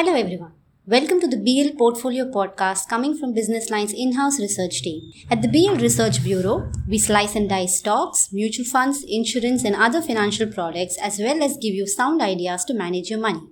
[0.00, 0.52] Hello, everyone.
[0.86, 5.12] Welcome to the BL Portfolio Podcast coming from Business Line's in house research team.
[5.30, 10.00] At the BL Research Bureau, we slice and dice stocks, mutual funds, insurance, and other
[10.00, 13.42] financial products as well as give you sound ideas to manage your money.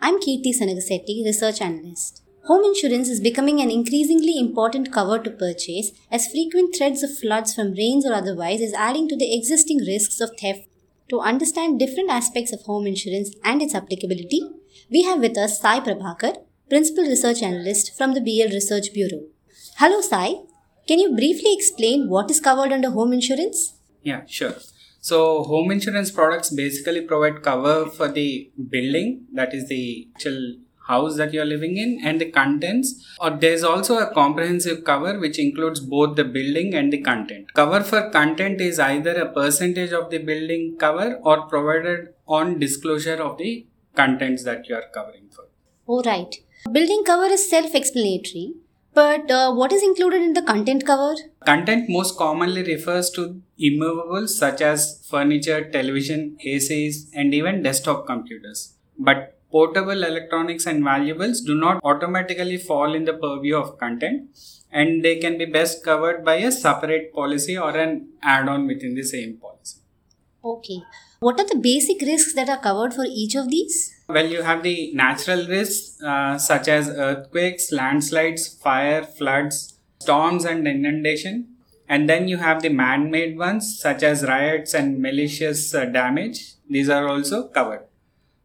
[0.00, 2.24] I'm Kirti Sanagasetti, Research Analyst.
[2.48, 7.54] Home insurance is becoming an increasingly important cover to purchase as frequent threats of floods
[7.54, 10.66] from rains or otherwise is adding to the existing risks of theft.
[11.10, 14.50] To understand different aspects of home insurance and its applicability,
[14.90, 16.36] we have with us Sai Prabhakar,
[16.68, 19.22] Principal Research Analyst from the BL Research Bureau.
[19.76, 20.36] Hello, Sai.
[20.86, 23.74] Can you briefly explain what is covered under home insurance?
[24.02, 24.54] Yeah, sure.
[25.00, 30.56] So, home insurance products basically provide cover for the building, that is the actual
[30.86, 33.04] house that you're living in, and the contents.
[33.20, 37.52] Or there's also a comprehensive cover which includes both the building and the content.
[37.54, 43.22] Cover for content is either a percentage of the building cover or provided on disclosure
[43.22, 45.44] of the contents that you are covering for.
[45.88, 46.34] Oh, right.
[46.72, 48.54] Building cover is self explanatory,
[48.94, 51.14] but uh, what is included in the content cover?
[51.44, 58.74] Content most commonly refers to immovables such as furniture, television, ACs, and even desktop computers.
[58.98, 64.28] But portable electronics and valuables do not automatically fall in the purview of content
[64.72, 68.94] and they can be best covered by a separate policy or an add on within
[68.94, 69.53] the same policy.
[70.44, 70.82] Okay.
[71.20, 73.94] What are the basic risks that are covered for each of these?
[74.08, 80.68] Well, you have the natural risks uh, such as earthquakes, landslides, fire, floods, storms, and
[80.68, 81.48] inundation.
[81.88, 86.54] And then you have the man made ones such as riots and malicious uh, damage.
[86.68, 87.86] These are also covered.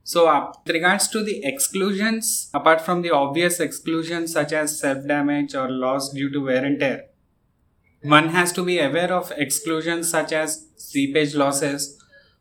[0.04, 5.06] So, uh, with regards to the exclusions, apart from the obvious exclusions such as self
[5.06, 7.09] damage or loss due to wear and tear,
[8.02, 11.98] one has to be aware of exclusions such as seepage losses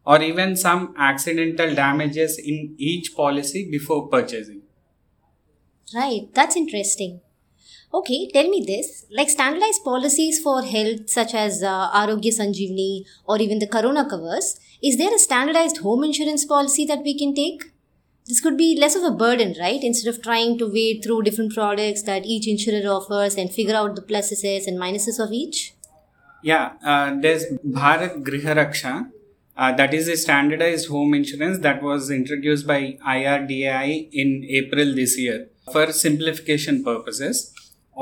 [0.06, 4.62] or even some accidental damages in each policy before purchasing.
[5.94, 7.20] Right, that's interesting.
[7.92, 13.38] Okay, tell me this like standardized policies for health, such as uh, Arogya Sanjeevani or
[13.40, 17.72] even the Corona covers, is there a standardized home insurance policy that we can take?
[18.28, 19.82] This could be less of a burden, right?
[19.82, 23.96] Instead of trying to wade through different products that each insurer offers and figure out
[23.96, 25.72] the pluses and minuses of each.
[26.42, 29.10] Yeah, uh, there's Bharat Griha Raksha.
[29.56, 35.18] Uh, that is a standardized home insurance that was introduced by IRDAI in April this
[35.18, 37.52] year for simplification purposes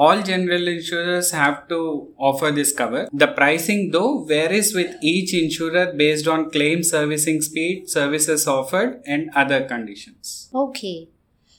[0.05, 3.09] all general insurers have to offer this cover.
[3.13, 9.31] The pricing though varies with each insurer based on claim servicing speed, services offered and
[9.35, 10.51] other conditions.
[10.55, 11.09] Okay.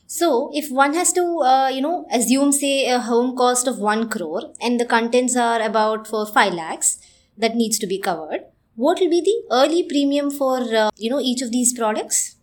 [0.06, 4.08] So if one has to, uh, you know, assume say a home cost of 1
[4.10, 7.00] crore and the contents are about for 5 lakhs
[7.38, 11.20] that needs to be covered, what will be the early premium for, uh, you know,
[11.20, 12.37] each of these products?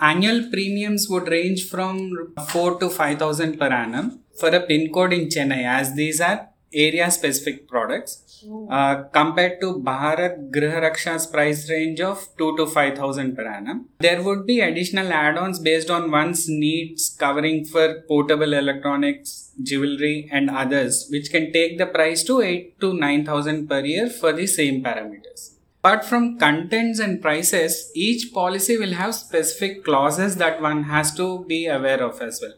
[0.00, 5.28] Annual premiums would range from 4 to 5000 per annum for a pin code in
[5.28, 8.68] Chennai as these are area specific products oh.
[8.70, 13.88] uh, compared to Bharat Griha Raksha's price range of 2 to 5000 per annum.
[13.98, 20.48] There would be additional add-ons based on one's needs covering for portable electronics, jewelry and
[20.48, 24.82] others which can take the price to 8 to 9000 per year for the same
[24.82, 25.56] parameters.
[25.82, 31.42] Apart from contents and prices, each policy will have specific clauses that one has to
[31.46, 32.52] be aware of as well.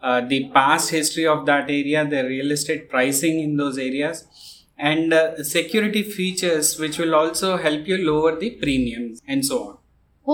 [0.00, 5.12] Uh, the past history of that area, the real estate pricing in those areas, and
[5.12, 9.78] uh, security features which will also help you lower the premiums and so on.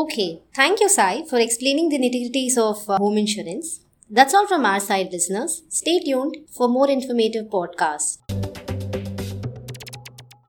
[0.02, 3.80] Okay, thank you, Sai, for explaining the nitty-gritties of uh, home insurance.
[4.10, 5.62] That's all from our side, listeners.
[5.70, 8.18] Stay tuned for more informative podcasts.